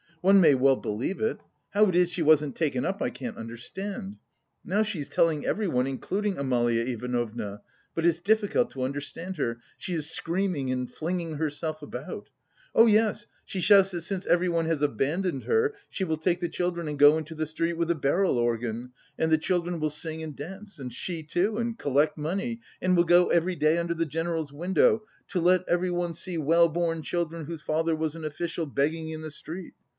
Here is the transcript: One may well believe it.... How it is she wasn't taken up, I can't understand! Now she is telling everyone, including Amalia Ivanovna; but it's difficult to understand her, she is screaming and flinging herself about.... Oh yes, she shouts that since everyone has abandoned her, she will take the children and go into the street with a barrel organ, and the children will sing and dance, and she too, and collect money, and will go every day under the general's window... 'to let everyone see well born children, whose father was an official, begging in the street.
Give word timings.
One 0.21 0.41
may 0.41 0.53
well 0.55 0.75
believe 0.75 1.19
it.... 1.19 1.39
How 1.71 1.87
it 1.87 1.95
is 1.95 2.09
she 2.11 2.21
wasn't 2.21 2.55
taken 2.55 2.85
up, 2.85 3.01
I 3.01 3.09
can't 3.09 3.37
understand! 3.37 4.17
Now 4.63 4.81
she 4.83 4.99
is 4.99 5.09
telling 5.09 5.45
everyone, 5.45 5.87
including 5.87 6.37
Amalia 6.37 6.83
Ivanovna; 6.85 7.61
but 7.95 8.05
it's 8.05 8.19
difficult 8.19 8.69
to 8.71 8.83
understand 8.83 9.37
her, 9.37 9.59
she 9.77 9.93
is 9.93 10.09
screaming 10.09 10.71
and 10.71 10.91
flinging 10.91 11.35
herself 11.35 11.81
about.... 11.83 12.29
Oh 12.75 12.85
yes, 12.85 13.25
she 13.45 13.61
shouts 13.61 13.91
that 13.91 14.01
since 14.01 14.27
everyone 14.27 14.65
has 14.65 14.83
abandoned 14.83 15.43
her, 15.45 15.73
she 15.89 16.03
will 16.03 16.17
take 16.17 16.39
the 16.39 16.49
children 16.49 16.87
and 16.87 16.99
go 16.99 17.17
into 17.17 17.33
the 17.33 17.47
street 17.47 17.73
with 17.73 17.89
a 17.89 17.95
barrel 17.95 18.37
organ, 18.37 18.91
and 19.19 19.31
the 19.31 19.37
children 19.39 19.79
will 19.79 19.91
sing 19.91 20.21
and 20.21 20.35
dance, 20.35 20.77
and 20.79 20.93
she 20.93 21.23
too, 21.23 21.57
and 21.57 21.79
collect 21.79 22.15
money, 22.17 22.59
and 22.79 22.95
will 22.95 23.05
go 23.05 23.29
every 23.29 23.55
day 23.55 23.77
under 23.79 23.95
the 23.95 24.05
general's 24.05 24.53
window... 24.53 25.03
'to 25.27 25.39
let 25.41 25.67
everyone 25.67 26.13
see 26.13 26.37
well 26.37 26.69
born 26.69 27.01
children, 27.03 27.45
whose 27.45 27.61
father 27.61 27.95
was 27.95 28.15
an 28.15 28.25
official, 28.25 28.65
begging 28.67 29.09
in 29.09 29.21
the 29.21 29.31
street. 29.31 29.73